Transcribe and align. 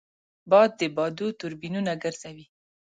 باد 0.49 0.71
د 0.79 0.81
بادو 0.95 1.27
توربینونه 1.39 1.91
ګرځوي 2.03 2.45